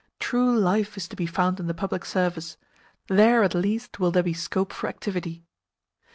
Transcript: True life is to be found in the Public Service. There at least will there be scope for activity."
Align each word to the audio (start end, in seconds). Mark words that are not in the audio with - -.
True 0.17 0.57
life 0.57 0.97
is 0.97 1.07
to 1.09 1.15
be 1.15 1.27
found 1.27 1.59
in 1.59 1.67
the 1.67 1.75
Public 1.75 2.05
Service. 2.05 2.57
There 3.07 3.43
at 3.43 3.53
least 3.53 3.99
will 3.99 4.09
there 4.09 4.23
be 4.23 4.33
scope 4.33 4.73
for 4.73 4.89
activity." 4.89 5.45